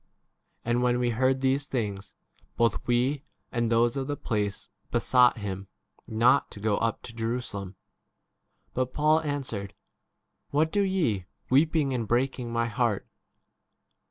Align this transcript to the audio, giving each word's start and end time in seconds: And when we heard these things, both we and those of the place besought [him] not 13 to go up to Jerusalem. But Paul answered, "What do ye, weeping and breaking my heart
And 0.65 0.81
when 0.81 0.97
we 0.97 1.11
heard 1.11 1.41
these 1.41 1.67
things, 1.67 2.15
both 2.57 2.87
we 2.87 3.23
and 3.51 3.71
those 3.71 3.95
of 3.95 4.07
the 4.07 4.17
place 4.17 4.67
besought 4.89 5.37
[him] 5.37 5.67
not 6.07 6.45
13 6.45 6.49
to 6.53 6.59
go 6.59 6.77
up 6.77 7.03
to 7.03 7.13
Jerusalem. 7.13 7.75
But 8.73 8.95
Paul 8.95 9.19
answered, 9.21 9.75
"What 10.49 10.71
do 10.71 10.81
ye, 10.81 11.27
weeping 11.51 11.93
and 11.93 12.07
breaking 12.07 12.51
my 12.51 12.65
heart 12.65 13.05